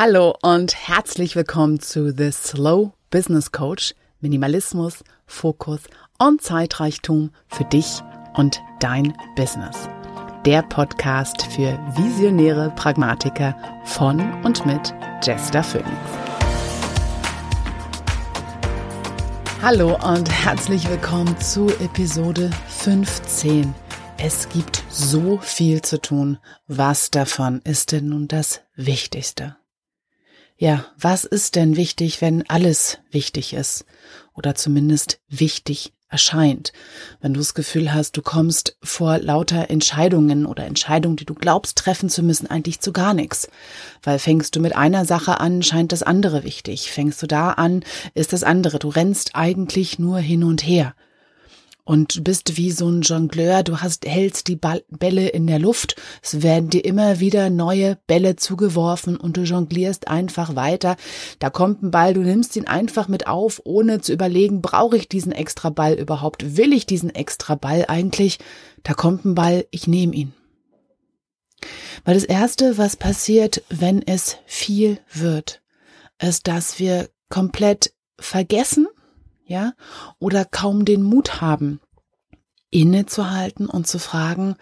Hallo 0.00 0.36
und 0.42 0.76
herzlich 0.76 1.34
willkommen 1.34 1.80
zu 1.80 2.12
The 2.16 2.30
Slow 2.30 2.92
Business 3.10 3.50
Coach. 3.50 3.96
Minimalismus, 4.20 5.02
Fokus 5.26 5.80
und 6.20 6.40
Zeitreichtum 6.40 7.32
für 7.48 7.64
dich 7.64 8.00
und 8.34 8.62
dein 8.78 9.12
Business. 9.34 9.88
Der 10.46 10.62
Podcast 10.62 11.42
für 11.46 11.76
visionäre 11.96 12.72
Pragmatiker 12.76 13.56
von 13.86 14.20
und 14.44 14.64
mit 14.64 14.94
Jester 15.24 15.64
Phoenix. 15.64 15.90
Hallo 19.60 19.98
und 20.06 20.30
herzlich 20.30 20.88
willkommen 20.88 21.36
zu 21.40 21.70
Episode 21.80 22.52
15. 22.68 23.74
Es 24.16 24.48
gibt 24.48 24.84
so 24.88 25.38
viel 25.38 25.82
zu 25.82 26.00
tun. 26.00 26.38
Was 26.68 27.10
davon 27.10 27.60
ist 27.64 27.90
denn 27.90 28.10
nun 28.10 28.28
das 28.28 28.60
Wichtigste? 28.76 29.56
Ja, 30.60 30.86
was 30.98 31.22
ist 31.24 31.54
denn 31.54 31.76
wichtig, 31.76 32.20
wenn 32.20 32.42
alles 32.50 32.98
wichtig 33.12 33.54
ist 33.54 33.84
oder 34.34 34.56
zumindest 34.56 35.20
wichtig 35.28 35.92
erscheint? 36.08 36.72
Wenn 37.20 37.32
du 37.32 37.38
das 37.38 37.54
Gefühl 37.54 37.94
hast, 37.94 38.16
du 38.16 38.22
kommst 38.22 38.76
vor 38.82 39.18
lauter 39.18 39.70
Entscheidungen 39.70 40.46
oder 40.46 40.64
Entscheidungen, 40.64 41.14
die 41.14 41.26
du 41.26 41.34
glaubst 41.34 41.78
treffen 41.78 42.08
zu 42.08 42.24
müssen, 42.24 42.48
eigentlich 42.48 42.80
zu 42.80 42.92
gar 42.92 43.14
nichts. 43.14 43.48
Weil 44.02 44.18
fängst 44.18 44.56
du 44.56 44.60
mit 44.60 44.74
einer 44.74 45.04
Sache 45.04 45.38
an, 45.38 45.62
scheint 45.62 45.92
das 45.92 46.02
andere 46.02 46.42
wichtig. 46.42 46.90
Fängst 46.90 47.22
du 47.22 47.28
da 47.28 47.50
an, 47.52 47.84
ist 48.14 48.32
das 48.32 48.42
andere. 48.42 48.80
Du 48.80 48.88
rennst 48.88 49.36
eigentlich 49.36 50.00
nur 50.00 50.18
hin 50.18 50.42
und 50.42 50.66
her 50.66 50.92
und 51.88 52.22
bist 52.22 52.58
wie 52.58 52.70
so 52.70 52.86
ein 52.86 53.00
Jongleur. 53.00 53.62
Du 53.62 53.78
hast, 53.78 54.04
hältst 54.06 54.48
die 54.48 54.56
Bälle 54.56 55.28
in 55.28 55.46
der 55.46 55.58
Luft. 55.58 55.96
Es 56.22 56.42
werden 56.42 56.68
dir 56.68 56.84
immer 56.84 57.18
wieder 57.18 57.48
neue 57.48 57.96
Bälle 58.06 58.36
zugeworfen 58.36 59.16
und 59.16 59.38
du 59.38 59.44
jonglierst 59.44 60.06
einfach 60.06 60.54
weiter. 60.54 60.96
Da 61.38 61.48
kommt 61.48 61.82
ein 61.82 61.90
Ball, 61.90 62.12
du 62.12 62.20
nimmst 62.20 62.56
ihn 62.56 62.66
einfach 62.66 63.08
mit 63.08 63.26
auf, 63.26 63.62
ohne 63.64 64.02
zu 64.02 64.12
überlegen, 64.12 64.60
brauche 64.60 64.98
ich 64.98 65.08
diesen 65.08 65.32
extra 65.32 65.70
Ball 65.70 65.94
überhaupt? 65.94 66.58
Will 66.58 66.74
ich 66.74 66.84
diesen 66.84 67.08
extra 67.08 67.54
Ball 67.54 67.86
eigentlich? 67.88 68.38
Da 68.82 68.92
kommt 68.92 69.24
ein 69.24 69.34
Ball, 69.34 69.64
ich 69.70 69.86
nehme 69.86 70.14
ihn. 70.14 70.34
Weil 72.04 72.16
das 72.16 72.24
erste, 72.24 72.76
was 72.76 72.96
passiert, 72.96 73.62
wenn 73.70 74.06
es 74.06 74.36
viel 74.44 74.98
wird, 75.10 75.62
ist, 76.20 76.48
dass 76.48 76.78
wir 76.78 77.08
komplett 77.30 77.94
vergessen, 78.20 78.88
ja, 79.48 79.72
oder 80.18 80.44
kaum 80.44 80.84
den 80.84 81.02
Mut 81.02 81.40
haben, 81.40 81.80
innezuhalten 82.70 83.66
und 83.66 83.86
zu 83.86 83.98
fragen, 83.98 84.56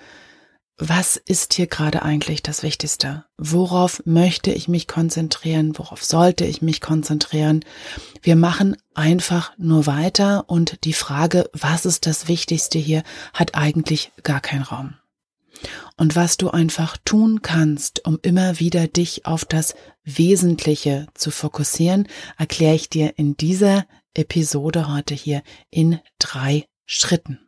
was 0.78 1.16
ist 1.16 1.54
hier 1.54 1.66
gerade 1.66 2.02
eigentlich 2.02 2.42
das 2.42 2.62
Wichtigste? 2.62 3.24
Worauf 3.38 4.02
möchte 4.04 4.50
ich 4.52 4.68
mich 4.68 4.86
konzentrieren? 4.86 5.78
Worauf 5.78 6.04
sollte 6.04 6.44
ich 6.44 6.60
mich 6.60 6.82
konzentrieren? 6.82 7.64
Wir 8.20 8.36
machen 8.36 8.76
einfach 8.94 9.52
nur 9.56 9.86
weiter 9.86 10.44
und 10.48 10.84
die 10.84 10.92
Frage, 10.92 11.48
was 11.54 11.86
ist 11.86 12.06
das 12.06 12.28
Wichtigste 12.28 12.78
hier, 12.78 13.04
hat 13.32 13.54
eigentlich 13.54 14.12
gar 14.22 14.40
keinen 14.40 14.62
Raum. 14.62 14.94
Und 15.96 16.14
was 16.14 16.36
du 16.36 16.50
einfach 16.50 16.98
tun 17.06 17.40
kannst, 17.40 18.04
um 18.04 18.18
immer 18.20 18.60
wieder 18.60 18.86
dich 18.86 19.24
auf 19.24 19.46
das 19.46 19.74
Wesentliche 20.04 21.06
zu 21.14 21.30
fokussieren, 21.30 22.06
erkläre 22.36 22.74
ich 22.74 22.90
dir 22.90 23.14
in 23.16 23.34
dieser 23.38 23.86
Episode 24.18 24.88
heute 24.88 25.14
hier 25.14 25.42
in 25.70 26.00
drei 26.18 26.66
Schritten. 26.84 27.40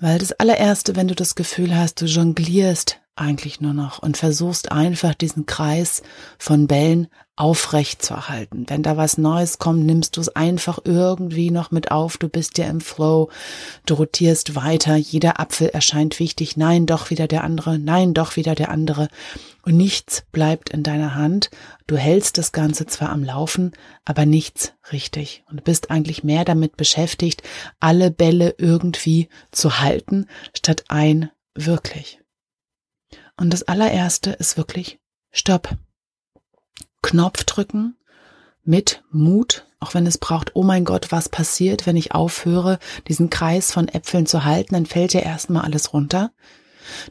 Weil 0.00 0.18
das 0.18 0.32
allererste, 0.32 0.96
wenn 0.96 1.08
du 1.08 1.14
das 1.14 1.34
Gefühl 1.34 1.76
hast, 1.76 2.00
du 2.00 2.06
jonglierst 2.06 3.01
eigentlich 3.14 3.60
nur 3.60 3.74
noch 3.74 3.98
und 3.98 4.16
versuchst 4.16 4.72
einfach 4.72 5.14
diesen 5.14 5.44
Kreis 5.44 6.02
von 6.38 6.66
Bällen 6.66 7.08
aufrecht 7.36 8.02
zu 8.02 8.14
erhalten. 8.14 8.64
Wenn 8.68 8.82
da 8.82 8.96
was 8.96 9.18
Neues 9.18 9.58
kommt, 9.58 9.84
nimmst 9.84 10.16
du 10.16 10.20
es 10.20 10.28
einfach 10.30 10.78
irgendwie 10.84 11.50
noch 11.50 11.70
mit 11.70 11.90
auf. 11.90 12.16
Du 12.16 12.28
bist 12.28 12.56
ja 12.58 12.66
im 12.66 12.80
Flow. 12.80 13.30
Du 13.84 13.94
rotierst 13.94 14.54
weiter. 14.54 14.96
Jeder 14.96 15.40
Apfel 15.40 15.68
erscheint 15.68 16.20
wichtig. 16.20 16.56
Nein, 16.56 16.86
doch 16.86 17.10
wieder 17.10 17.26
der 17.28 17.44
andere. 17.44 17.78
Nein, 17.78 18.14
doch 18.14 18.36
wieder 18.36 18.54
der 18.54 18.70
andere. 18.70 19.08
Und 19.62 19.76
nichts 19.76 20.24
bleibt 20.32 20.70
in 20.70 20.82
deiner 20.82 21.14
Hand. 21.14 21.50
Du 21.86 21.96
hältst 21.96 22.38
das 22.38 22.52
Ganze 22.52 22.86
zwar 22.86 23.10
am 23.10 23.24
Laufen, 23.24 23.72
aber 24.04 24.24
nichts 24.24 24.72
richtig. 24.90 25.44
Und 25.50 25.64
bist 25.64 25.90
eigentlich 25.90 26.24
mehr 26.24 26.44
damit 26.44 26.76
beschäftigt, 26.76 27.42
alle 27.80 28.10
Bälle 28.10 28.54
irgendwie 28.58 29.28
zu 29.50 29.80
halten, 29.80 30.26
statt 30.54 30.84
ein 30.88 31.30
wirklich. 31.54 32.21
Und 33.42 33.50
das 33.50 33.64
allererste 33.64 34.30
ist 34.30 34.56
wirklich 34.56 35.00
Stopp. 35.32 35.76
Knopf 37.02 37.42
drücken 37.42 37.96
mit 38.62 39.02
Mut, 39.10 39.66
auch 39.80 39.94
wenn 39.94 40.06
es 40.06 40.16
braucht, 40.16 40.54
oh 40.54 40.62
mein 40.62 40.84
Gott, 40.84 41.10
was 41.10 41.28
passiert, 41.28 41.84
wenn 41.84 41.96
ich 41.96 42.14
aufhöre, 42.14 42.78
diesen 43.08 43.30
Kreis 43.30 43.72
von 43.72 43.88
Äpfeln 43.88 44.26
zu 44.26 44.44
halten, 44.44 44.74
dann 44.74 44.86
fällt 44.86 45.12
ja 45.12 45.22
erstmal 45.22 45.64
alles 45.64 45.92
runter. 45.92 46.30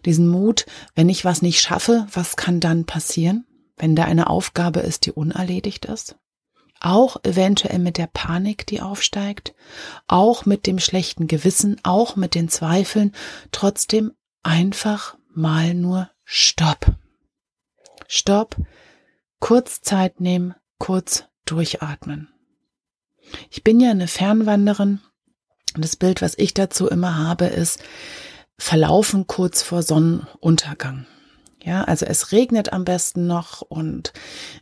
Diesen 0.05 0.29
Mut, 0.29 0.67
wenn 0.95 1.09
ich 1.09 1.25
was 1.25 1.41
nicht 1.41 1.59
schaffe, 1.59 2.07
was 2.13 2.37
kann 2.37 2.61
dann 2.61 2.85
passieren, 2.85 3.45
wenn 3.75 3.97
da 3.97 4.05
eine 4.05 4.29
Aufgabe 4.29 4.79
ist, 4.79 5.05
die 5.05 5.11
unerledigt 5.11 5.83
ist? 5.83 6.15
Auch 6.79 7.17
eventuell 7.25 7.79
mit 7.79 7.97
der 7.97 8.07
Panik, 8.07 8.65
die 8.67 8.79
aufsteigt, 8.79 9.53
auch 10.07 10.45
mit 10.45 10.65
dem 10.65 10.79
schlechten 10.79 11.27
Gewissen, 11.27 11.75
auch 11.83 12.15
mit 12.15 12.35
den 12.35 12.47
Zweifeln, 12.47 13.11
trotzdem 13.51 14.13
einfach 14.43 15.17
mal 15.33 15.73
nur 15.73 16.09
Stopp. 16.33 16.95
Stopp, 18.07 18.55
kurz 19.41 19.81
Zeit 19.81 20.21
nehmen, 20.21 20.55
kurz 20.77 21.25
durchatmen. 21.45 22.29
Ich 23.49 23.65
bin 23.65 23.81
ja 23.81 23.91
eine 23.91 24.07
Fernwanderin 24.07 25.01
und 25.75 25.83
das 25.83 25.97
Bild, 25.97 26.21
was 26.21 26.37
ich 26.37 26.53
dazu 26.53 26.87
immer 26.87 27.17
habe, 27.17 27.47
ist 27.47 27.83
verlaufen 28.57 29.27
kurz 29.27 29.61
vor 29.61 29.83
Sonnenuntergang. 29.83 31.05
Ja, 31.65 31.83
also 31.83 32.05
es 32.05 32.31
regnet 32.31 32.71
am 32.71 32.85
besten 32.85 33.27
noch 33.27 33.61
und 33.61 34.13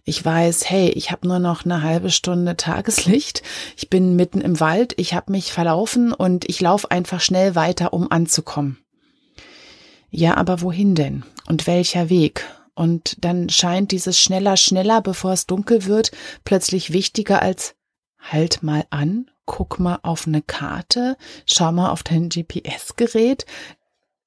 ich 0.05 0.25
weiß, 0.25 0.67
hey, 0.71 0.89
ich 0.89 1.11
habe 1.11 1.27
nur 1.27 1.37
noch 1.37 1.65
eine 1.65 1.83
halbe 1.83 2.09
Stunde 2.09 2.57
Tageslicht. 2.57 3.43
Ich 3.77 3.91
bin 3.91 4.15
mitten 4.15 4.41
im 4.41 4.59
Wald, 4.59 4.95
ich 4.97 5.13
habe 5.13 5.31
mich 5.31 5.53
verlaufen 5.53 6.13
und 6.13 6.49
ich 6.49 6.61
laufe 6.61 6.89
einfach 6.89 7.21
schnell 7.21 7.53
weiter, 7.53 7.93
um 7.93 8.11
anzukommen. 8.11 8.83
Ja, 10.09 10.37
aber 10.37 10.61
wohin 10.61 10.95
denn? 10.95 11.23
Und 11.47 11.67
welcher 11.67 12.09
Weg? 12.09 12.45
Und 12.73 13.17
dann 13.25 13.49
scheint 13.49 13.91
dieses 13.91 14.19
schneller, 14.19 14.55
schneller, 14.57 15.01
bevor 15.01 15.33
es 15.33 15.45
dunkel 15.45 15.85
wird, 15.85 16.11
plötzlich 16.45 16.93
wichtiger 16.93 17.41
als 17.41 17.75
halt 18.19 18.63
mal 18.63 18.85
an, 18.89 19.29
guck 19.45 19.79
mal 19.79 19.99
auf 20.03 20.27
eine 20.27 20.41
Karte, 20.41 21.17
schau 21.45 21.71
mal 21.71 21.89
auf 21.89 22.03
dein 22.03 22.29
GPS-Gerät, 22.29 23.45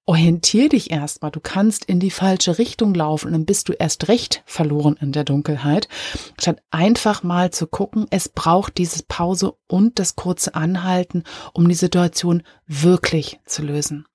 orientier 0.05 0.69
dich 0.69 0.91
erstmal. 0.91 1.31
Du 1.31 1.41
kannst 1.41 1.85
in 1.85 2.01
die 2.01 2.11
falsche 2.11 2.59
Richtung 2.59 2.93
laufen, 2.93 3.33
dann 3.33 3.47
bist 3.47 3.69
du 3.69 3.73
erst 3.73 4.09
recht 4.09 4.43
verloren 4.47 4.99
in 5.01 5.13
der 5.13 5.25
Dunkelheit. 5.25 5.89
Statt 6.39 6.63
einfach 6.71 7.23
mal 7.23 7.51
zu 7.53 7.67
gucken, 7.67 8.07
es 8.11 8.29
braucht 8.29 8.79
diese 8.79 9.05
Pause 9.05 9.55
und 9.69 9.99
das 9.99 10.17
kurze 10.17 10.55
Anhalten, 10.55 11.25
um 11.53 11.69
die 11.69 11.75
Situation 11.75 12.43
wirklich 12.67 13.41
zu 13.47 13.63
lösen. 13.63 14.07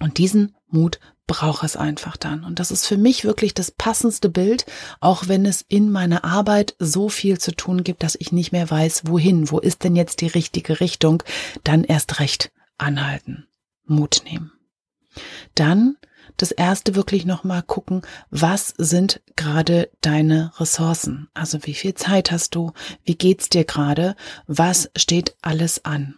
Und 0.00 0.18
diesen 0.18 0.55
Mut 0.68 0.98
braucht 1.26 1.64
es 1.64 1.76
einfach 1.76 2.16
dann. 2.16 2.44
Und 2.44 2.60
das 2.60 2.70
ist 2.70 2.86
für 2.86 2.96
mich 2.96 3.24
wirklich 3.24 3.52
das 3.54 3.70
passendste 3.70 4.28
Bild, 4.28 4.64
auch 5.00 5.28
wenn 5.28 5.44
es 5.44 5.64
in 5.66 5.90
meiner 5.90 6.24
Arbeit 6.24 6.76
so 6.78 7.08
viel 7.08 7.38
zu 7.38 7.52
tun 7.52 7.82
gibt, 7.84 8.02
dass 8.02 8.16
ich 8.18 8.32
nicht 8.32 8.52
mehr 8.52 8.70
weiß, 8.70 9.02
wohin, 9.06 9.50
wo 9.50 9.58
ist 9.58 9.84
denn 9.84 9.96
jetzt 9.96 10.20
die 10.20 10.28
richtige 10.28 10.80
Richtung, 10.80 11.22
dann 11.64 11.84
erst 11.84 12.20
recht 12.20 12.52
anhalten, 12.78 13.48
Mut 13.84 14.22
nehmen. 14.24 14.52
Dann 15.54 15.96
das 16.36 16.52
erste 16.52 16.94
wirklich 16.94 17.24
nochmal 17.24 17.62
gucken, 17.62 18.02
was 18.30 18.74
sind 18.76 19.22
gerade 19.36 19.90
deine 20.02 20.52
Ressourcen? 20.58 21.28
Also 21.34 21.60
wie 21.62 21.74
viel 21.74 21.94
Zeit 21.94 22.30
hast 22.30 22.54
du? 22.54 22.72
Wie 23.04 23.16
geht's 23.16 23.48
dir 23.48 23.64
gerade? 23.64 24.16
Was 24.46 24.90
steht 24.96 25.36
alles 25.40 25.84
an? 25.84 26.16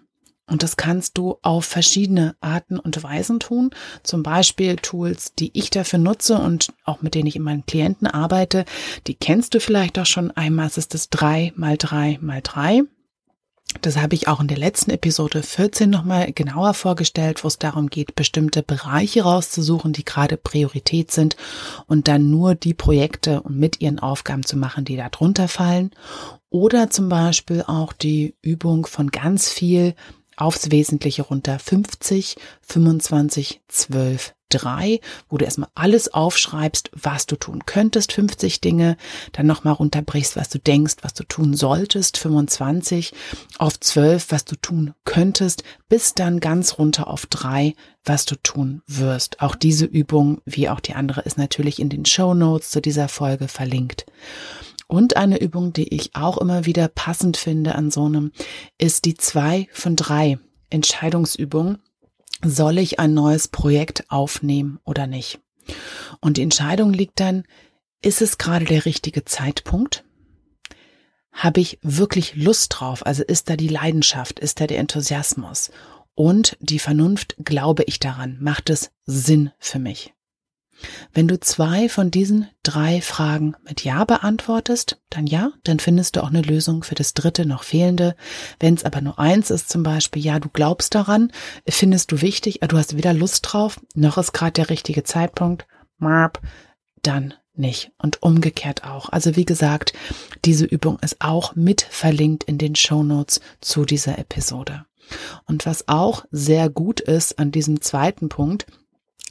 Und 0.48 0.62
das 0.62 0.76
kannst 0.76 1.18
du 1.18 1.38
auf 1.42 1.64
verschiedene 1.64 2.36
Arten 2.40 2.78
und 2.78 3.02
Weisen 3.02 3.40
tun. 3.40 3.70
Zum 4.02 4.22
Beispiel 4.22 4.76
Tools, 4.76 5.34
die 5.34 5.50
ich 5.52 5.70
dafür 5.70 5.98
nutze 5.98 6.38
und 6.38 6.72
auch 6.84 7.02
mit 7.02 7.14
denen 7.14 7.26
ich 7.26 7.36
in 7.36 7.42
meinen 7.42 7.66
Klienten 7.66 8.06
arbeite. 8.06 8.64
Die 9.06 9.14
kennst 9.14 9.54
du 9.54 9.60
vielleicht 9.60 9.98
auch 9.98 10.06
schon. 10.06 10.30
Einmal 10.30 10.68
ist 10.68 10.94
das 10.94 11.10
3 11.10 11.52
mal 11.56 11.76
3 11.76 12.18
mal 12.20 12.40
3. 12.42 12.84
Das 13.82 13.98
habe 13.98 14.14
ich 14.14 14.28
auch 14.28 14.40
in 14.40 14.48
der 14.48 14.56
letzten 14.56 14.90
Episode 14.90 15.42
14 15.42 15.90
nochmal 15.90 16.32
genauer 16.32 16.72
vorgestellt, 16.72 17.44
wo 17.44 17.48
es 17.48 17.58
darum 17.58 17.88
geht, 17.88 18.14
bestimmte 18.14 18.62
Bereiche 18.62 19.22
rauszusuchen, 19.22 19.92
die 19.92 20.04
gerade 20.04 20.36
Priorität 20.36 21.10
sind 21.10 21.36
und 21.86 22.08
dann 22.08 22.30
nur 22.30 22.54
die 22.54 22.74
Projekte 22.74 23.42
mit 23.46 23.80
ihren 23.80 23.98
Aufgaben 23.98 24.44
zu 24.44 24.56
machen, 24.56 24.84
die 24.84 24.96
da 24.96 25.10
drunter 25.10 25.48
fallen. 25.48 25.90
Oder 26.48 26.88
zum 26.88 27.10
Beispiel 27.10 27.62
auch 27.66 27.92
die 27.92 28.36
Übung 28.40 28.86
von 28.86 29.10
ganz 29.10 29.50
viel 29.50 29.94
aufs 30.38 30.70
Wesentliche 30.70 31.22
runter. 31.22 31.58
50, 31.58 32.36
25, 32.62 33.60
12, 33.68 34.34
3, 34.50 35.00
wo 35.28 35.36
du 35.36 35.44
erstmal 35.44 35.68
alles 35.74 36.12
aufschreibst, 36.12 36.90
was 36.92 37.26
du 37.26 37.36
tun 37.36 37.66
könntest, 37.66 38.12
50 38.12 38.60
Dinge, 38.60 38.96
dann 39.32 39.46
nochmal 39.46 39.74
runterbrichst, 39.74 40.36
was 40.36 40.48
du 40.48 40.58
denkst, 40.58 40.96
was 41.02 41.14
du 41.14 41.24
tun 41.24 41.54
solltest, 41.54 42.16
25, 42.18 43.12
auf 43.58 43.78
12, 43.78 44.30
was 44.30 44.44
du 44.44 44.56
tun 44.56 44.94
könntest, 45.04 45.64
bis 45.88 46.14
dann 46.14 46.40
ganz 46.40 46.78
runter 46.78 47.08
auf 47.08 47.26
3, 47.26 47.74
was 48.04 48.24
du 48.24 48.36
tun 48.36 48.82
wirst. 48.86 49.40
Auch 49.40 49.54
diese 49.54 49.84
Übung, 49.84 50.40
wie 50.44 50.68
auch 50.68 50.80
die 50.80 50.94
andere, 50.94 51.22
ist 51.22 51.38
natürlich 51.38 51.78
in 51.78 51.90
den 51.90 52.04
Show 52.04 52.34
Notes 52.34 52.70
zu 52.70 52.80
dieser 52.80 53.08
Folge 53.08 53.48
verlinkt. 53.48 54.06
Und 54.88 55.16
eine 55.16 55.38
Übung, 55.40 55.72
die 55.72 55.94
ich 55.94 56.16
auch 56.16 56.38
immer 56.38 56.64
wieder 56.64 56.88
passend 56.88 57.36
finde 57.36 57.74
an 57.74 57.90
so 57.90 58.06
einem, 58.06 58.32
ist 58.78 59.04
die 59.04 59.14
2 59.14 59.68
von 59.70 59.96
3 59.96 60.38
Entscheidungsübung 60.70 61.78
soll 62.42 62.78
ich 62.78 62.98
ein 62.98 63.14
neues 63.14 63.48
Projekt 63.48 64.04
aufnehmen 64.08 64.78
oder 64.84 65.06
nicht? 65.06 65.40
Und 66.20 66.36
die 66.36 66.42
Entscheidung 66.42 66.92
liegt 66.92 67.20
dann, 67.20 67.44
ist 68.00 68.22
es 68.22 68.38
gerade 68.38 68.64
der 68.64 68.84
richtige 68.84 69.24
Zeitpunkt? 69.24 70.04
Habe 71.32 71.60
ich 71.60 71.78
wirklich 71.82 72.36
Lust 72.36 72.74
drauf? 72.78 73.04
Also 73.04 73.22
ist 73.22 73.50
da 73.50 73.56
die 73.56 73.68
Leidenschaft, 73.68 74.38
ist 74.38 74.60
da 74.60 74.66
der 74.66 74.78
Enthusiasmus? 74.78 75.70
Und 76.14 76.56
die 76.60 76.78
Vernunft, 76.78 77.36
glaube 77.44 77.84
ich 77.84 78.00
daran? 78.00 78.38
Macht 78.40 78.70
es 78.70 78.90
Sinn 79.04 79.50
für 79.58 79.78
mich? 79.78 80.14
Wenn 81.12 81.28
du 81.28 81.40
zwei 81.40 81.88
von 81.88 82.10
diesen 82.10 82.48
drei 82.62 83.00
Fragen 83.00 83.54
mit 83.66 83.82
Ja 83.84 84.04
beantwortest, 84.04 85.00
dann 85.10 85.26
ja, 85.26 85.50
dann 85.64 85.80
findest 85.80 86.16
du 86.16 86.22
auch 86.22 86.28
eine 86.28 86.42
Lösung 86.42 86.84
für 86.84 86.94
das 86.94 87.14
dritte 87.14 87.46
noch 87.46 87.64
fehlende. 87.64 88.14
Wenn 88.60 88.74
es 88.74 88.84
aber 88.84 89.00
nur 89.00 89.18
eins 89.18 89.50
ist, 89.50 89.68
zum 89.68 89.82
Beispiel, 89.82 90.24
ja, 90.24 90.38
du 90.38 90.48
glaubst 90.48 90.94
daran, 90.94 91.32
findest 91.68 92.12
du 92.12 92.20
wichtig, 92.20 92.60
du 92.60 92.76
hast 92.76 92.96
weder 92.96 93.12
Lust 93.12 93.46
drauf, 93.48 93.80
noch 93.94 94.18
ist 94.18 94.32
gerade 94.32 94.52
der 94.52 94.70
richtige 94.70 95.02
Zeitpunkt, 95.02 95.66
dann 97.02 97.34
nicht. 97.54 97.90
Und 97.98 98.22
umgekehrt 98.22 98.84
auch. 98.84 99.08
Also 99.08 99.36
wie 99.36 99.44
gesagt, 99.44 99.92
diese 100.44 100.64
Übung 100.64 100.98
ist 101.00 101.16
auch 101.20 101.56
mit 101.56 101.82
verlinkt 101.82 102.44
in 102.44 102.58
den 102.58 102.76
Show 102.76 103.02
Notes 103.02 103.40
zu 103.60 103.84
dieser 103.84 104.18
Episode. 104.18 104.84
Und 105.46 105.66
was 105.66 105.88
auch 105.88 106.24
sehr 106.30 106.68
gut 106.68 107.00
ist 107.00 107.38
an 107.38 107.50
diesem 107.50 107.80
zweiten 107.80 108.28
Punkt, 108.28 108.66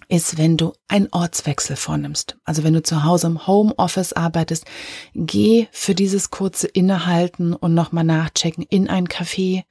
ist, 0.10 0.38
wenn 0.38 0.58
du 0.58 0.74
einen 0.88 1.08
Ortswechsel 1.12 1.76
vornimmst. 1.76 2.38
Also 2.46 2.64
wenn 2.64 2.74
du 2.74 2.82
zu 2.82 3.04
Hause 3.04 3.28
im 3.28 3.46
Homeoffice 3.46 4.14
arbeitest, 4.14 4.66
geh 5.14 5.68
für 5.72 5.96
dieses 5.96 6.30
kurze 6.30 6.68
Innehalten 6.68 7.54
und 7.54 7.74
nochmal 7.74 8.04
nachchecken 8.04 8.66
in 8.70 8.90
ein 8.90 9.08
Café 9.08 9.64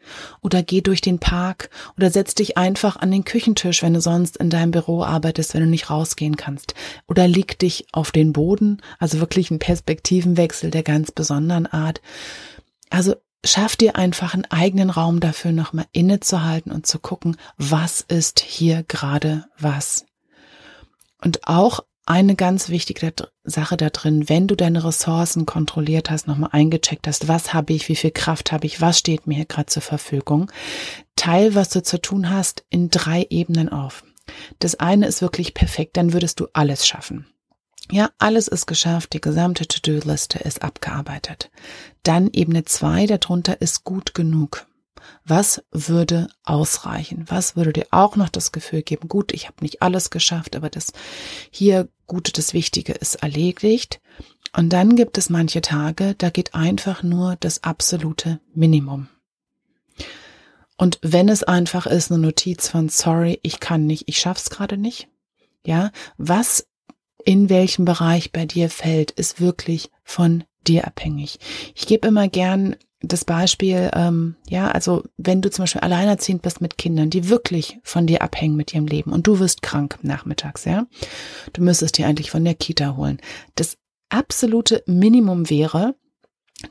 oder 0.43 0.63
geh 0.63 0.81
durch 0.81 1.01
den 1.01 1.19
Park 1.19 1.71
oder 1.97 2.11
setz 2.11 2.35
dich 2.35 2.59
einfach 2.59 2.97
an 2.97 3.11
den 3.11 3.25
Küchentisch, 3.25 3.83
wenn 3.83 3.95
du 3.95 4.01
sonst 4.01 4.37
in 4.37 4.51
deinem 4.51 4.73
Büro 4.73 5.03
arbeitest, 5.03 5.55
wenn 5.55 5.63
du 5.63 5.69
nicht 5.69 5.91
rausgehen 5.91 6.37
kannst. 6.37 6.75
Oder 7.07 7.27
leg 7.29 7.59
dich 7.59 7.87
auf 7.93 8.11
den 8.11 8.33
Boden, 8.33 8.83
also 8.99 9.21
wirklich 9.21 9.51
ein 9.51 9.59
Perspektivenwechsel 9.59 10.71
der 10.71 10.83
ganz 10.83 11.13
besonderen 11.13 11.67
Art. 11.67 12.01
Also 12.91 13.15
schaff 13.45 13.77
dir 13.77 13.97
einfach 13.97 14.35
einen 14.35 14.45
eigenen 14.47 14.91
Raum 14.91 15.21
dafür, 15.21 15.53
nochmal 15.53 15.87
innezuhalten 15.93 16.73
und 16.73 16.87
zu 16.87 16.99
gucken, 16.99 17.37
was 17.57 18.01
ist 18.03 18.41
hier 18.41 18.85
gerade 18.87 19.47
was. 19.59 20.05
Und 21.23 21.47
auch 21.47 21.81
eine 22.07 22.37
ganz 22.37 22.69
wichtige 22.69 23.13
Sache 23.43 23.77
da 23.77 23.91
drin, 23.91 24.29
wenn 24.29 24.47
du 24.47 24.55
deine 24.55 24.85
Ressourcen 24.85 25.45
kontrolliert 25.45 26.09
hast, 26.09 26.29
nochmal 26.29 26.51
eingecheckt 26.53 27.09
hast, 27.09 27.27
was 27.27 27.53
habe 27.53 27.73
ich, 27.73 27.89
wie 27.89 27.97
viel 27.97 28.13
Kraft 28.13 28.53
habe 28.53 28.67
ich, 28.67 28.81
was 28.81 28.99
steht 28.99 29.27
mir 29.27 29.35
hier 29.35 29.45
gerade 29.45 29.67
zur 29.67 29.83
Verfügung, 29.83 30.51
teil, 31.17 31.57
was 31.57 31.69
du 31.69 31.83
zu 31.83 32.01
tun 32.01 32.31
hast, 32.31 32.65
in 32.71 32.91
drei 32.91 33.27
Ebenen 33.29 33.69
auf. 33.69 34.05
Das 34.61 34.77
eine 34.77 35.07
ist 35.07 35.21
wirklich 35.21 35.53
perfekt, 35.53 35.97
dann 35.97 36.13
würdest 36.13 36.39
du 36.39 36.47
alles 36.53 36.87
schaffen. 36.87 37.27
Ja, 37.91 38.11
alles 38.19 38.49
ist 38.49 38.67
geschafft, 38.67 39.13
die 39.13 39.21
gesamte 39.21 39.67
To-Do-Liste 39.67 40.39
ist 40.41 40.63
abgearbeitet. 40.63 41.51
Dann 42.03 42.31
Ebene 42.33 42.65
zwei, 42.65 43.07
darunter 43.07 43.61
ist 43.61 43.85
gut 43.85 44.15
genug. 44.15 44.67
Was 45.25 45.63
würde 45.71 46.29
ausreichen? 46.45 47.25
Was 47.29 47.57
würde 47.57 47.73
dir 47.73 47.87
auch 47.91 48.17
noch 48.17 48.29
das 48.29 48.53
Gefühl 48.53 48.83
geben, 48.83 49.09
gut, 49.09 49.33
ich 49.33 49.47
habe 49.47 49.63
nicht 49.63 49.83
alles 49.83 50.11
geschafft, 50.11 50.57
aber 50.57 50.71
das 50.71 50.93
hier 51.51 51.89
Gute, 52.07 52.33
das 52.33 52.55
Wichtige 52.55 52.93
ist 52.93 53.17
erledigt. 53.17 54.01
Und 54.57 54.73
dann 54.73 54.97
gibt 54.97 55.19
es 55.19 55.29
manche 55.29 55.61
Tage, 55.61 56.15
da 56.17 56.31
geht 56.31 56.55
einfach 56.55 57.03
nur 57.03 57.37
das 57.41 57.65
absolute 57.65 58.41
Minimum. 58.55 59.09
Und 60.77 60.99
wenn 61.03 61.29
es 61.29 61.43
einfach 61.43 61.87
ist, 61.87 62.13
eine 62.13 62.21
Notiz 62.21 62.69
von 62.69 62.89
sorry, 62.89 63.41
ich 63.43 63.61
kann 63.61 63.87
nicht, 63.87 64.05
ich 64.07 64.19
schaff's 64.19 64.51
gerade 64.51 64.77
nicht. 64.77 65.09
Ja, 65.65 65.91
was 66.17 66.67
in 67.25 67.49
welchem 67.49 67.85
Bereich 67.85 68.31
bei 68.31 68.47
dir 68.47 68.71
fällt, 68.71 69.11
ist 69.11 69.41
wirklich 69.41 69.91
von 70.05 70.45
dir 70.67 70.87
abhängig. 70.87 71.39
Ich 71.75 71.87
gebe 71.87 72.07
immer 72.07 72.29
gern 72.29 72.77
das 73.01 73.25
Beispiel, 73.25 73.91
ähm, 73.95 74.37
ja, 74.49 74.71
also 74.71 75.03
wenn 75.19 75.43
du 75.43 75.51
zum 75.51 75.65
Beispiel 75.65 75.83
alleinerziehend 75.83 76.43
bist 76.43 76.61
mit 76.61 76.79
Kindern, 76.79 77.11
die 77.11 77.29
wirklich 77.29 77.79
von 77.83 78.07
dir 78.07 78.23
abhängen 78.23 78.57
mit 78.57 78.73
ihrem 78.73 78.87
Leben 78.87 79.13
und 79.13 79.27
du 79.27 79.39
wirst 79.39 79.63
krank 79.63 79.99
nachmittags, 80.03 80.65
ja, 80.65 80.87
du 81.53 81.63
müsstest 81.63 81.99
dir 81.99 82.07
eigentlich 82.07 82.31
von 82.31 82.45
der 82.45 82.55
Kita 82.55 82.97
holen. 82.97 83.21
Das 83.55 83.77
absolute 84.09 84.83
Minimum 84.87 85.51
wäre, 85.51 85.95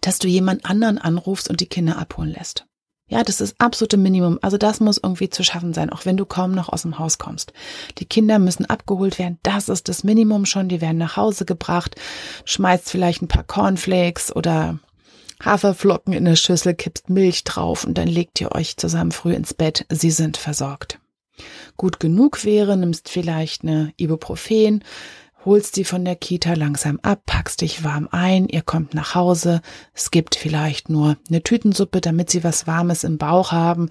dass 0.01 0.19
du 0.19 0.27
jemand 0.27 0.66
anderen 0.66 0.98
anrufst 0.98 1.50
und 1.50 1.62
die 1.62 1.68
Kinder 1.68 1.98
abholen 1.98 2.31
lässt. 2.31 2.66
Ja, 3.07 3.24
das 3.24 3.39
ist 3.39 3.56
absolute 3.60 3.98
Minimum. 3.98 4.39
Also 4.42 4.57
das 4.57 4.80
muss 4.80 4.98
irgendwie 4.98 5.30
zu 5.30 5.44
schaffen 5.44 5.74
sein, 5.75 5.92
auch 5.92 6.06
wenn 6.07 6.18
du 6.18 6.25
kaum 6.25 6.54
noch 6.54 6.69
aus 6.69 6.81
dem 6.81 6.98
Haus 6.98 7.19
kommst. 7.19 7.54
Die 8.00 8.06
Kinder 8.06 8.39
müssen 8.39 8.66
abgeholt 8.66 9.19
werden. 9.19 9.38
Das 9.44 9.69
ist 9.69 9.89
das 9.89 10.04
Minimum 10.04 10.48
schon. 10.48 10.69
Die 10.69 10.81
werden 10.81 10.98
nach 10.98 11.16
Hause 11.16 11.45
gebracht. 11.45 11.95
Schmeißt 12.45 12.89
vielleicht 12.89 13.22
ein 13.22 13.27
paar 13.27 13.44
Cornflakes 13.44 14.36
oder 14.36 14.80
Haferflocken 15.44 16.14
in 16.14 16.26
der 16.26 16.36
Schüssel, 16.36 16.74
kippst 16.74 17.10
Milch 17.10 17.44
drauf 17.44 17.84
und 17.84 17.98
dann 17.98 18.08
legt 18.08 18.40
ihr 18.42 18.54
euch 18.54 18.78
zusammen 18.78 19.12
früh 19.12 19.34
ins 19.34 19.54
Bett. 19.54 19.86
Sie 19.90 20.12
sind 20.12 20.38
versorgt. 20.38 21.00
Gut 21.78 22.00
genug 22.00 22.46
wäre, 22.46 22.78
nimmst 22.78 23.10
vielleicht 23.10 23.64
eine 23.64 23.94
Ibuprofen, 23.98 24.84
holst 25.44 25.76
die 25.76 25.84
von 25.84 26.06
der 26.06 26.16
Kita 26.16 26.54
langsam 26.54 27.00
ab, 27.02 27.24
packst 27.26 27.62
dich 27.62 27.84
warm 27.84 28.08
ein, 28.12 28.48
ihr 28.48 28.62
kommt 28.62 28.94
nach 28.94 29.14
Hause, 29.16 29.62
es 29.94 30.10
gibt 30.12 30.36
vielleicht 30.36 30.90
nur 30.90 31.18
eine 31.30 31.44
Tütensuppe, 31.44 32.02
damit 32.02 32.30
sie 32.30 32.44
was 32.44 32.68
Warmes 32.68 33.04
im 33.04 33.18
Bauch 33.18 33.52
haben. 33.52 33.90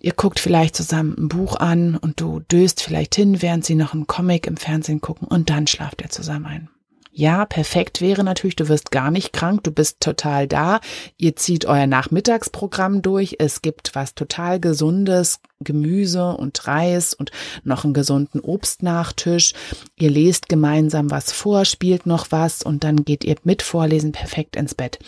Ihr 0.00 0.12
guckt 0.12 0.38
vielleicht 0.38 0.76
zusammen 0.76 1.16
ein 1.18 1.28
Buch 1.28 1.56
an 1.56 1.96
und 1.96 2.20
du 2.20 2.40
döst 2.40 2.80
vielleicht 2.80 3.16
hin, 3.16 3.42
während 3.42 3.64
sie 3.64 3.74
noch 3.74 3.94
einen 3.94 4.06
Comic 4.06 4.46
im 4.46 4.56
Fernsehen 4.56 5.00
gucken 5.00 5.26
und 5.26 5.50
dann 5.50 5.66
schlaft 5.66 6.00
ihr 6.02 6.10
zusammen 6.10 6.46
ein. 6.46 6.68
Ja, 7.18 7.46
perfekt 7.46 8.00
wäre 8.00 8.22
natürlich, 8.22 8.54
du 8.54 8.68
wirst 8.68 8.92
gar 8.92 9.10
nicht 9.10 9.32
krank, 9.32 9.64
du 9.64 9.72
bist 9.72 9.98
total 9.98 10.46
da, 10.46 10.78
ihr 11.16 11.34
zieht 11.34 11.64
euer 11.64 11.88
Nachmittagsprogramm 11.88 13.02
durch, 13.02 13.38
es 13.40 13.60
gibt 13.60 13.96
was 13.96 14.14
total 14.14 14.60
gesundes, 14.60 15.40
Gemüse 15.58 16.36
und 16.36 16.68
Reis 16.68 17.14
und 17.14 17.32
noch 17.64 17.82
einen 17.82 17.92
gesunden 17.92 18.38
Obstnachtisch. 18.38 19.54
Ihr 19.96 20.10
lest 20.10 20.48
gemeinsam 20.48 21.10
was 21.10 21.32
vor, 21.32 21.64
spielt 21.64 22.06
noch 22.06 22.28
was 22.30 22.62
und 22.62 22.84
dann 22.84 23.04
geht 23.04 23.24
ihr 23.24 23.34
mit 23.42 23.62
Vorlesen 23.62 24.12
perfekt 24.12 24.54
ins 24.54 24.76
Bett. 24.76 25.00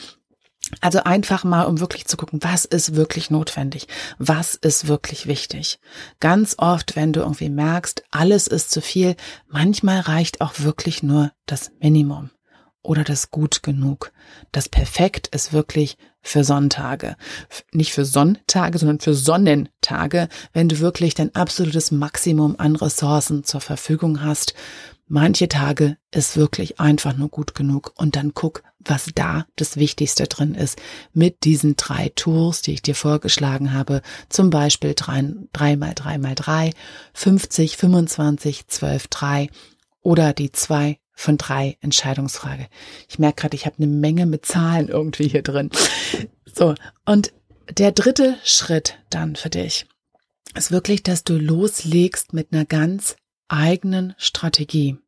Also 0.81 1.03
einfach 1.05 1.45
mal, 1.45 1.65
um 1.65 1.81
wirklich 1.81 2.07
zu 2.07 2.17
gucken, 2.17 2.41
was 2.43 2.65
ist 2.65 2.95
wirklich 2.95 3.31
notwendig, 3.31 3.89
was 4.19 4.55
ist 4.55 4.87
wirklich 4.87 5.27
wichtig. 5.27 5.81
Ganz 6.21 6.55
oft, 6.59 6.97
wenn 6.97 7.13
du 7.13 7.21
irgendwie 7.21 7.51
merkst, 7.51 8.05
alles 8.11 8.47
ist 8.47 8.71
zu 8.71 8.81
viel, 8.81 9.17
manchmal 9.49 10.01
reicht 10.01 10.41
auch 10.41 10.55
wirklich 10.59 11.03
nur 11.03 11.33
das 11.47 11.73
Minimum 11.81 12.31
oder 12.83 13.05
das 13.05 13.31
gut 13.31 13.63
genug. 13.63 14.13
Das 14.53 14.69
Perfekt 14.69 15.29
ist 15.29 15.53
wirklich 15.53 15.99
für 16.23 16.45
Sonntage. 16.45 17.17
Nicht 17.73 17.93
für 17.93 18.05
Sonntage, 18.05 18.79
sondern 18.79 19.01
für 19.01 19.15
Sonnentage, 19.15 20.29
wenn 20.53 20.69
du 20.69 20.79
wirklich 20.79 21.15
dein 21.15 21.35
absolutes 21.35 21.91
Maximum 21.91 22.57
an 22.59 22.77
Ressourcen 22.77 23.45
zur 23.45 23.61
Verfügung 23.61 24.23
hast 24.23 24.55
Manche 25.13 25.49
Tage 25.49 25.97
ist 26.13 26.37
wirklich 26.37 26.79
einfach 26.79 27.17
nur 27.17 27.31
gut 27.31 27.57
genug 27.57 27.93
und 27.97 28.15
dann 28.15 28.33
guck, 28.33 28.63
was 28.79 29.09
da 29.13 29.45
das 29.57 29.77
Wichtigste 29.77 30.29
drin 30.29 30.55
ist 30.55 30.81
mit 31.13 31.43
diesen 31.43 31.75
drei 31.75 32.13
Tools, 32.15 32.63
die 32.63 32.75
ich 32.75 32.83
dir 32.83 32.95
vorgeschlagen 32.95 33.73
habe. 33.73 34.03
Zum 34.29 34.51
Beispiel 34.51 34.95
3, 34.95 35.35
3 35.53 35.77
mal 35.77 35.95
3 35.97 36.19
mal 36.19 36.37
3, 36.37 36.71
50, 37.13 37.77
25, 37.77 38.69
12, 38.69 39.09
3 39.09 39.51
oder 40.01 40.33
die 40.33 40.53
2 40.53 41.01
von 41.13 41.39
3 41.39 41.79
Entscheidungsfrage. 41.81 42.69
Ich 43.09 43.19
merke 43.19 43.43
gerade, 43.43 43.57
ich 43.57 43.67
habe 43.67 43.79
eine 43.79 43.89
Menge 43.89 44.27
mit 44.27 44.47
Zahlen 44.47 44.87
irgendwie 44.87 45.27
hier 45.27 45.43
drin. 45.43 45.71
So, 46.55 46.77
und 47.05 47.33
der 47.79 47.91
dritte 47.91 48.37
Schritt 48.45 49.01
dann 49.11 49.35
für 49.35 49.51
dich 49.51 49.87
ist 50.55 50.71
wirklich, 50.71 51.03
dass 51.03 51.25
du 51.25 51.37
loslegst 51.37 52.33
mit 52.33 52.53
einer 52.53 52.65
ganz 52.65 53.17
eigenen 53.51 54.15
Strategie. 54.17 54.99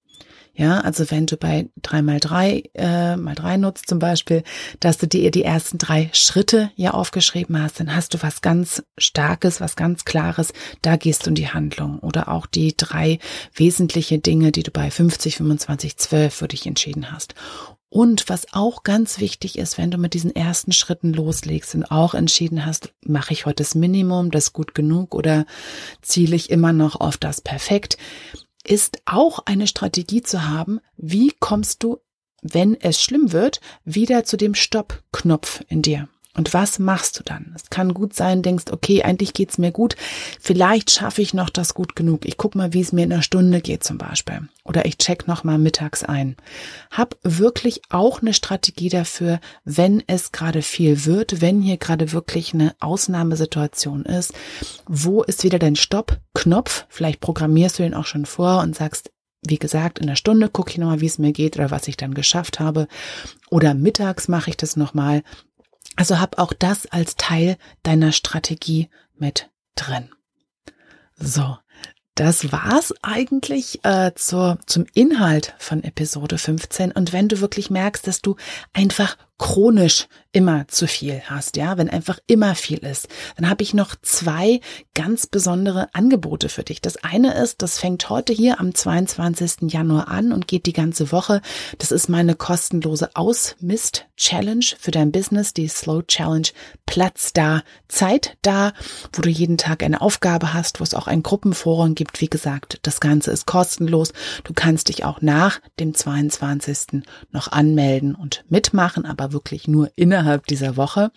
Ja, 0.55 0.81
also 0.81 1.11
wenn 1.11 1.25
du 1.25 1.39
bei 1.39 1.71
3 1.81 2.03
mal 2.03 2.21
3 2.21 2.63
äh, 2.75 3.17
mal 3.17 3.35
3 3.35 3.57
nutzt 3.57 3.89
zum 3.89 3.99
Beispiel, 3.99 4.43
dass 4.81 4.99
du 4.99 5.07
dir 5.07 5.31
die 5.31 5.45
ersten 5.45 5.79
drei 5.79 6.11
Schritte 6.13 6.71
ja 6.77 6.91
aufgeschrieben 6.91 7.61
hast, 7.61 7.81
dann 7.81 7.95
hast 7.95 8.13
du 8.13 8.23
was 8.23 8.43
ganz 8.43 8.83
Starkes, 8.99 9.63
was 9.63 9.77
ganz 9.77 10.05
Klares, 10.05 10.53
da 10.83 10.97
gehst 10.97 11.25
du 11.25 11.31
in 11.31 11.37
die 11.37 11.49
Handlung. 11.49 12.01
Oder 12.01 12.29
auch 12.29 12.45
die 12.45 12.77
drei 12.77 13.19
wesentliche 13.55 14.19
Dinge, 14.19 14.53
die 14.53 14.63
du 14.63 14.71
bei 14.71 14.91
50, 14.91 15.37
25, 15.37 15.97
12 15.97 16.35
für 16.35 16.49
dich 16.49 16.67
entschieden 16.67 17.11
hast. 17.11 17.35
Und 17.93 18.31
was 18.31 18.47
auch 18.55 18.85
ganz 18.85 19.19
wichtig 19.19 19.59
ist, 19.59 19.77
wenn 19.77 19.91
du 19.91 19.99
mit 19.99 20.15
diesen 20.15 20.35
ersten 20.35 20.73
Schritten 20.73 21.13
loslegst 21.13 21.75
und 21.75 21.85
auch 21.91 22.15
entschieden 22.15 22.65
hast, 22.65 22.95
mache 23.05 23.35
ich 23.35 23.45
heute 23.45 23.63
das 23.63 23.75
Minimum, 23.75 24.31
das 24.31 24.55
gut 24.55 24.75
genug 24.75 25.15
oder 25.15 25.45
ziele 26.01 26.35
ich 26.35 26.49
immer 26.49 26.73
noch 26.73 26.99
auf 26.99 27.19
das 27.19 27.43
Perfekt, 27.43 27.99
ist 28.65 29.03
auch 29.05 29.41
eine 29.45 29.67
Strategie 29.67 30.23
zu 30.23 30.49
haben, 30.49 30.81
wie 30.97 31.35
kommst 31.39 31.83
du, 31.83 31.99
wenn 32.41 32.81
es 32.81 32.99
schlimm 32.99 33.31
wird, 33.31 33.61
wieder 33.85 34.25
zu 34.25 34.39
dem 34.39 34.55
Stopp-Knopf 34.55 35.63
in 35.69 35.83
dir. 35.83 36.09
Und 36.35 36.55
was 36.55 36.79
machst 36.79 37.19
du 37.19 37.23
dann? 37.25 37.53
Es 37.55 37.69
kann 37.69 37.93
gut 37.93 38.15
sein, 38.15 38.43
denkst, 38.43 38.67
okay, 38.71 39.03
eigentlich 39.03 39.35
geht's 39.35 39.59
mir 39.59 39.71
gut. 39.71 39.97
Vielleicht 40.41 40.91
schaffe 40.91 41.21
ich 41.21 41.35
noch 41.35 41.51
das 41.51 41.75
gut 41.75 41.95
genug. 41.95 42.25
Ich 42.25 42.39
guck 42.39 42.55
mal, 42.55 42.73
wie 42.73 42.81
es 42.81 42.93
mir 42.93 43.05
in 43.05 43.13
einer 43.13 43.23
Stunde 43.23 43.61
geht 43.61 43.85
zum 43.85 43.99
Beispiel. 43.99 44.49
Oder 44.65 44.87
ich 44.87 44.97
check 44.97 45.29
noch 45.29 45.45
mal 45.45 45.59
mittags 45.59 46.03
ein. 46.03 46.37
Hab 46.91 47.19
wirklich 47.23 47.83
auch 47.91 48.23
eine 48.23 48.33
Strategie 48.33 48.89
dafür, 48.89 49.41
wenn 49.65 50.03
es 50.07 50.33
gerade 50.33 50.63
viel 50.63 51.05
wird, 51.05 51.43
wenn 51.43 51.61
hier 51.61 51.77
gerade 51.77 52.13
wirklich 52.13 52.55
eine 52.55 52.75
Ausnahmesituation 52.81 54.07
ist. 54.07 54.33
Wo 54.87 55.23
ist 55.23 55.45
wieder 55.45 55.59
dein 55.59 55.77
Stopp-Knopf? 55.77 56.87
Vielleicht 56.89 57.21
programmierst 57.21 57.79
du 57.79 57.83
ihn 57.83 57.95
auch 57.95 58.07
schon 58.07 58.25
vor 58.25 58.61
und 58.61 58.75
sagst, 58.75 59.11
wie 59.45 59.59
gesagt, 59.59 59.99
in 59.99 60.07
der 60.07 60.17
Stunde 60.17 60.49
gucke 60.49 60.71
ich 60.71 60.79
nochmal, 60.79 61.01
wie 61.01 61.07
es 61.07 61.19
mir 61.19 61.33
geht 61.33 61.57
oder 61.57 61.71
was 61.73 61.89
ich 61.89 61.97
dann 61.97 62.15
geschafft 62.15 62.61
habe. 62.61 62.87
Oder 63.51 63.75
mittags 63.75 64.29
mache 64.29 64.51
ich 64.51 64.57
das 64.57 64.77
nochmal. 64.77 65.25
Also 65.97 66.19
hab 66.19 66.39
auch 66.39 66.53
das 66.53 66.87
als 66.87 67.17
Teil 67.17 67.57
deiner 67.83 68.13
Strategie 68.13 68.89
mit 69.17 69.51
drin. 69.75 70.11
So, 71.17 71.57
das 72.15 72.53
war's 72.53 72.93
eigentlich 73.03 73.85
äh, 73.85 74.13
zur, 74.15 74.59
zum 74.67 74.87
Inhalt 74.93 75.55
von 75.59 75.83
Episode 75.83 76.37
15. 76.37 76.93
Und 76.93 77.13
wenn 77.13 77.29
du 77.29 77.41
wirklich 77.41 77.71
merkst, 77.71 78.07
dass 78.07 78.21
du 78.21 78.37
einfach 78.73 79.17
chronisch 79.39 80.07
immer 80.33 80.67
zu 80.69 80.87
viel 80.87 81.21
hast, 81.27 81.57
ja, 81.57 81.77
wenn 81.77 81.91
einfach 81.91 82.19
immer 82.27 82.55
viel 82.55 82.79
ist, 82.79 83.09
dann 83.37 83.51
habe 83.51 83.63
ich 83.63 83.75
noch 83.75 83.95
zwei 84.01 84.61
ganz 84.95 85.27
besondere 85.27 85.89
Angebote 85.93 86.49
für 86.49 86.63
dich. 86.63 86.81
Das 86.81 86.97
eine 87.05 87.35
ist, 87.35 87.61
das 87.61 87.79
fängt 87.79 88.09
heute 88.09 88.33
hier 88.33 88.61
am 88.61 88.75
22. 88.75 89.71
Januar 89.71 90.09
an 90.09 90.33
und 90.33 90.49
geht 90.49 90.65
die 90.67 90.73
ganze 90.73 91.13
Woche. 91.13 91.43
Das 91.79 91.93
ist 91.93 92.09
meine 92.09 92.35
kostenlose 92.35 93.11
Ausmist-Challenge 93.15 94.65
für 94.79 94.91
dein 94.91 95.13
Business, 95.13 95.53
die 95.53 95.69
Slow 95.69 96.03
Challenge 96.07 96.49
Platz 96.87 97.33
da, 97.33 97.63
Zeit 97.89 98.39
da, 98.43 98.73
wo 99.13 99.21
du 99.23 99.29
jeden 99.29 99.59
Tag 99.59 99.83
eine 99.83 100.01
Aufgabe 100.01 100.55
hast, 100.55 100.81
wo 100.81 100.85
es 100.85 100.95
auch 100.95 101.09
ein 101.09 101.23
Gruppenforum 101.23 101.95
gibt. 101.95 102.21
Wie 102.23 102.31
gesagt, 102.31 102.79
das 102.83 103.01
Ganze 103.01 103.31
ist 103.31 103.47
kostenlos. 103.47 104.13
Du 104.45 104.55
kannst 104.55 104.89
dich 104.89 105.05
auch 105.05 105.21
nach 105.21 105.61
dem 105.79 105.95
22. 105.95 107.03
noch 107.31 107.53
anmelden 107.53 108.15
und 108.15 108.45
mitmachen, 108.49 109.05
aber 109.05 109.22
wirklich 109.31 109.69
nur 109.69 109.93
innerhalb 109.95 110.47
dieser 110.49 110.77
Woche. 110.77 111.13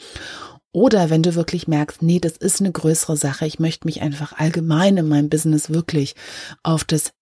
Oder 0.76 1.10
wenn 1.10 1.24
du 1.24 1.34
wirklich 1.34 1.68
merkst, 1.68 2.02
nee, 2.02 2.20
das 2.20 2.38
ist 2.38 2.60
eine 2.60 2.72
größere 2.72 3.16
Sache, 3.18 3.48
ich 3.48 3.60
möchte 3.60 3.88
mich 3.88 4.02
einfach 4.02 4.34
allgemein 4.34 4.98
in 4.98 5.08
meinem 5.08 5.30
Business 5.30 5.70
wirklich 5.70 6.14
auf 6.64 6.84
das 6.84 7.14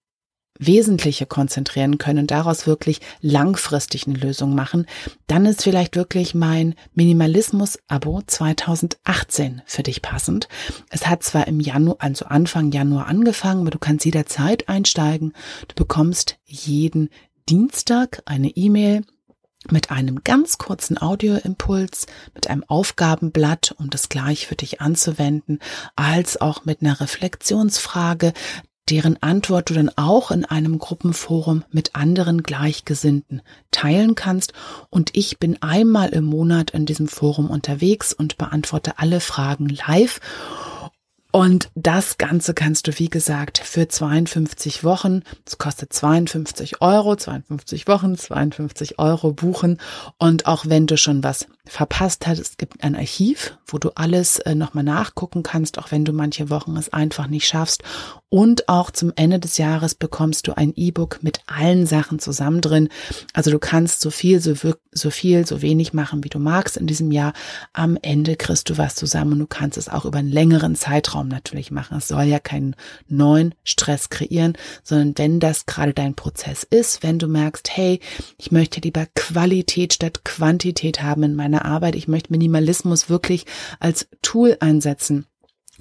Wesentliche 0.59 1.27
konzentrieren 1.27 1.97
können, 1.97 2.27
daraus 2.27 2.67
wirklich 2.67 2.99
langfristig 3.21 4.07
eine 4.07 4.17
Lösung 4.17 4.55
machen, 4.55 4.85
dann 5.27 5.45
ist 5.45 5.63
vielleicht 5.63 5.95
wirklich 5.95 6.35
mein 6.35 6.75
Minimalismus-Abo 6.93 8.21
2018 8.25 9.61
für 9.65 9.83
dich 9.83 10.01
passend. 10.01 10.47
Es 10.89 11.07
hat 11.07 11.23
zwar 11.23 11.47
im 11.47 11.59
Januar, 11.59 11.97
also 11.99 12.25
Anfang 12.25 12.71
Januar 12.71 13.07
angefangen, 13.07 13.61
aber 13.61 13.71
du 13.71 13.79
kannst 13.79 14.05
jederzeit 14.05 14.69
einsteigen. 14.69 15.33
Du 15.67 15.75
bekommst 15.75 16.37
jeden 16.45 17.09
Dienstag 17.49 18.21
eine 18.25 18.49
E-Mail 18.49 19.03
mit 19.71 19.91
einem 19.91 20.23
ganz 20.23 20.57
kurzen 20.57 21.01
Audioimpuls, 21.01 22.07
mit 22.33 22.49
einem 22.49 22.63
Aufgabenblatt, 22.67 23.75
um 23.77 23.89
das 23.89 24.09
gleich 24.09 24.47
für 24.47 24.55
dich 24.55 24.81
anzuwenden, 24.81 25.59
als 25.95 26.39
auch 26.39 26.65
mit 26.65 26.81
einer 26.81 26.99
Reflexionsfrage, 26.99 28.33
deren 28.89 29.21
Antwort 29.23 29.69
du 29.69 29.73
dann 29.73 29.91
auch 29.95 30.31
in 30.31 30.43
einem 30.45 30.77
Gruppenforum 30.77 31.63
mit 31.71 31.95
anderen 31.95 32.43
Gleichgesinnten 32.43 33.41
teilen 33.71 34.15
kannst. 34.15 34.53
Und 34.89 35.11
ich 35.13 35.39
bin 35.39 35.61
einmal 35.61 36.09
im 36.09 36.25
Monat 36.25 36.71
in 36.71 36.85
diesem 36.85 37.07
Forum 37.07 37.49
unterwegs 37.49 38.13
und 38.13 38.37
beantworte 38.37 38.99
alle 38.99 39.21
Fragen 39.21 39.69
live. 39.69 40.19
Und 41.35 41.71
das 41.73 42.19
Ganze 42.19 42.53
kannst 42.53 42.85
du, 42.85 42.99
wie 42.99 43.09
gesagt, 43.09 43.57
für 43.57 43.87
52 43.87 44.83
Wochen, 44.83 45.23
es 45.47 45.57
kostet 45.57 45.91
52 45.91 46.79
Euro, 46.79 47.15
52 47.15 47.87
Wochen, 47.87 48.15
52 48.15 48.99
Euro 48.99 49.33
buchen. 49.33 49.79
Und 50.19 50.45
auch 50.45 50.67
wenn 50.67 50.85
du 50.85 50.95
schon 50.95 51.23
was 51.23 51.47
verpasst 51.65 52.27
hast, 52.27 52.39
es 52.39 52.57
gibt 52.57 52.83
ein 52.83 52.95
Archiv, 52.95 53.57
wo 53.65 53.77
du 53.77 53.91
alles 53.95 54.39
äh, 54.39 54.53
nochmal 54.53 54.83
nachgucken 54.83 55.43
kannst, 55.43 55.77
auch 55.77 55.91
wenn 55.91 56.03
du 56.03 56.11
manche 56.11 56.49
Wochen 56.49 56.75
es 56.75 56.91
einfach 56.91 57.27
nicht 57.27 57.47
schaffst. 57.47 57.83
Und 58.27 58.67
auch 58.67 58.89
zum 58.89 59.13
Ende 59.15 59.39
des 59.39 59.59
Jahres 59.59 59.93
bekommst 59.93 60.47
du 60.47 60.57
ein 60.57 60.73
E-Book 60.75 61.19
mit 61.21 61.41
allen 61.45 61.85
Sachen 61.85 62.17
zusammen 62.17 62.61
drin. 62.61 62.89
Also 63.31 63.51
du 63.51 63.59
kannst 63.59 64.01
so 64.01 64.09
viel, 64.09 64.39
so, 64.41 64.55
so 64.91 65.09
viel, 65.11 65.45
so 65.45 65.61
wenig 65.61 65.93
machen, 65.93 66.23
wie 66.23 66.29
du 66.29 66.39
magst 66.39 66.75
in 66.75 66.87
diesem 66.87 67.11
Jahr. 67.11 67.33
Am 67.73 67.95
Ende 68.01 68.35
kriegst 68.35 68.71
du 68.71 68.77
was 68.79 68.95
zusammen 68.95 69.33
und 69.33 69.39
du 69.39 69.47
kannst 69.47 69.77
es 69.77 69.87
auch 69.87 70.05
über 70.05 70.17
einen 70.17 70.31
längeren 70.31 70.75
Zeitraum 70.75 71.27
natürlich 71.27 71.69
machen. 71.69 71.97
Es 71.97 72.07
soll 72.07 72.23
ja 72.23 72.39
keinen 72.39 72.75
neuen 73.07 73.53
Stress 73.63 74.09
kreieren, 74.09 74.57
sondern 74.83 75.13
wenn 75.17 75.39
das 75.39 75.67
gerade 75.67 75.93
dein 75.93 76.15
Prozess 76.15 76.63
ist, 76.63 77.03
wenn 77.03 77.19
du 77.19 77.27
merkst, 77.27 77.69
hey, 77.69 77.99
ich 78.39 78.51
möchte 78.51 78.81
lieber 78.81 79.05
Qualität 79.13 79.93
statt 79.93 80.25
Quantität 80.25 81.03
haben 81.03 81.21
in 81.21 81.35
meiner 81.53 81.65
Arbeit, 81.65 81.95
ich 81.95 82.07
möchte 82.07 82.31
Minimalismus 82.31 83.09
wirklich 83.09 83.45
als 83.79 84.07
Tool 84.21 84.57
einsetzen 84.59 85.25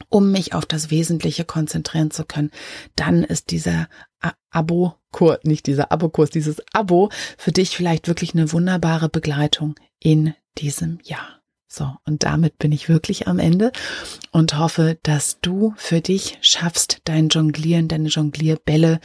um 0.09 0.33
mich 0.33 0.55
auf 0.55 0.65
das 0.67 0.91
Wesentliche 0.91 1.45
konzentrieren 1.45 2.11
zu 2.11 2.25
können, 2.25 2.51
dann 2.97 3.23
ist 3.23 3.51
dieser 3.51 3.89
Abo-Kurs, 4.51 5.41
nicht 5.45 5.67
dieser 5.67 5.93
Abo-Kurs, 5.93 6.31
dieses 6.31 6.63
Abo 6.73 7.11
für 7.37 7.53
dich 7.53 7.77
vielleicht 7.77 8.09
wirklich 8.09 8.35
eine 8.35 8.53
wunderbare 8.53 9.09
Begleitung 9.09 9.75
in 10.01 10.35
diesem 10.59 10.99
Jahr. 11.05 11.42
So, 11.75 11.91
und 12.05 12.23
damit 12.23 12.59
bin 12.59 12.71
ich 12.71 12.91
wirklich 12.91 13.29
am 13.29 13.39
Ende 13.39 13.73
und 14.31 14.59
hoffe, 14.59 14.99
dass 15.05 15.41
du 15.41 15.73
für 15.79 16.03
dich 16.03 16.37
schaffst, 16.43 16.99
dein 17.05 17.31
Jonglieren, 17.31 17.89
deine 17.89 18.11
Jonglierbälle 18.11 19.01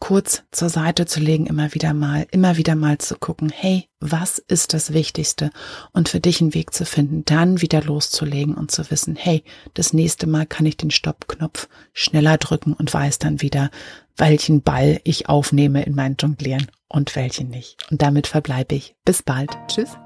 kurz 0.00 0.42
zur 0.50 0.68
Seite 0.68 1.06
zu 1.06 1.18
legen, 1.18 1.46
immer 1.46 1.72
wieder 1.72 1.94
mal, 1.94 2.26
immer 2.30 2.58
wieder 2.58 2.74
mal 2.74 2.98
zu 2.98 3.16
gucken, 3.16 3.48
hey, 3.48 3.88
was 4.00 4.36
ist 4.36 4.74
das 4.74 4.92
Wichtigste? 4.92 5.50
Und 5.92 6.10
für 6.10 6.20
dich 6.20 6.42
einen 6.42 6.52
Weg 6.52 6.74
zu 6.74 6.84
finden, 6.84 7.24
dann 7.24 7.62
wieder 7.62 7.82
loszulegen 7.82 8.54
und 8.54 8.70
zu 8.70 8.90
wissen, 8.90 9.16
hey, 9.16 9.42
das 9.72 9.94
nächste 9.94 10.26
Mal 10.26 10.44
kann 10.44 10.66
ich 10.66 10.76
den 10.76 10.90
Stoppknopf 10.90 11.70
schneller 11.94 12.36
drücken 12.36 12.74
und 12.74 12.92
weiß 12.92 13.18
dann 13.18 13.40
wieder, 13.40 13.70
welchen 14.18 14.60
Ball 14.60 15.00
ich 15.04 15.30
aufnehme 15.30 15.84
in 15.84 15.94
mein 15.94 16.16
Jonglieren 16.20 16.66
und 16.86 17.16
welchen 17.16 17.48
nicht. 17.48 17.78
Und 17.90 18.02
damit 18.02 18.26
verbleibe 18.26 18.74
ich. 18.74 18.94
Bis 19.06 19.22
bald. 19.22 19.56
Tschüss. 19.68 19.96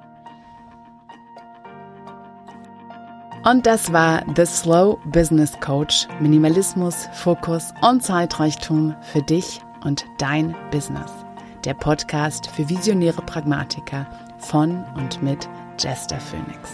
Und 3.45 3.67
das 3.67 3.93
war 3.93 4.23
The 4.37 4.47
Slow 4.47 4.99
Business 5.05 5.53
Coach. 5.61 6.09
Minimalismus, 6.19 7.09
Fokus 7.13 7.75
und 7.83 8.03
Zeitreichtum 8.03 8.95
für 9.03 9.21
dich 9.21 9.61
und 9.85 10.07
dein 10.17 10.55
Business. 10.71 11.13
Der 11.65 11.75
Podcast 11.75 12.47
für 12.47 12.69
visionäre 12.69 13.21
Pragmatiker 13.21 14.07
von 14.39 14.83
und 14.97 15.23
mit 15.23 15.49
Jester 15.79 16.19
Phoenix. 16.19 16.71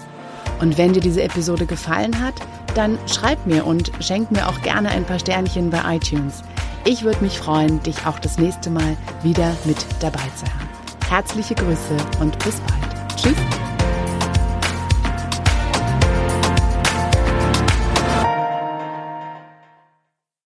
Und 0.61 0.79
wenn 0.79 0.93
dir 0.93 1.00
diese 1.00 1.23
Episode 1.23 1.67
gefallen 1.67 2.21
hat, 2.21 2.35
dann 2.77 2.99
schreib 3.07 3.45
mir 3.47 3.67
und 3.67 3.91
schenk 4.00 4.31
mir 4.31 4.49
auch 4.49 4.62
gerne 4.62 4.91
ein 4.91 5.05
paar 5.05 5.19
Sternchen 5.19 5.71
bei 5.71 5.97
iTunes. 5.97 6.43
Ich 6.85 7.03
würde 7.03 7.21
mich 7.21 7.39
freuen, 7.39 7.83
dich 7.83 8.07
auch 8.07 8.21
das 8.21 8.39
nächste 8.39 8.71
Mal 8.71 8.97
wieder 9.23 9.57
mit 9.65 9.85
dabei 9.99 10.29
zu 10.37 10.47
haben. 10.47 10.69
Herzliche 11.09 11.57
Grüße 11.57 11.97
und 12.21 12.39
bis 12.45 12.61
bald. 12.61 13.17
Tschüss. 13.17 13.70